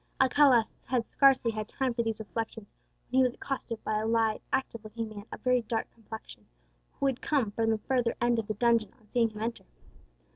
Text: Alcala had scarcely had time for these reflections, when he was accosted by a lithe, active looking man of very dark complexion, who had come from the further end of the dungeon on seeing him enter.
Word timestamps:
Alcala 0.19 0.65
had 0.85 1.07
scarcely 1.11 1.51
had 1.51 1.67
time 1.67 1.93
for 1.93 2.01
these 2.01 2.17
reflections, 2.17 2.67
when 3.11 3.19
he 3.19 3.21
was 3.21 3.35
accosted 3.35 3.83
by 3.83 3.99
a 3.99 4.05
lithe, 4.07 4.41
active 4.51 4.83
looking 4.83 5.09
man 5.09 5.25
of 5.31 5.41
very 5.41 5.61
dark 5.61 5.91
complexion, 5.91 6.47
who 6.93 7.05
had 7.05 7.21
come 7.21 7.51
from 7.51 7.69
the 7.69 7.77
further 7.77 8.15
end 8.19 8.39
of 8.39 8.47
the 8.47 8.55
dungeon 8.55 8.91
on 8.99 9.05
seeing 9.13 9.29
him 9.29 9.43
enter. 9.43 9.65